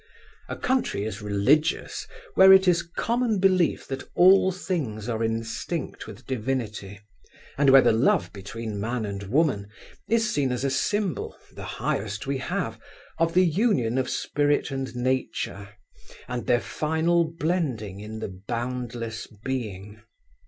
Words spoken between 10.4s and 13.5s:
as a symbol, the highest we have, of the